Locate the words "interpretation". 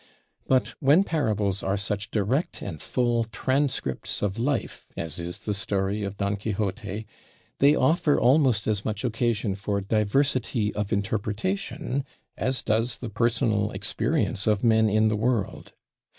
10.91-12.03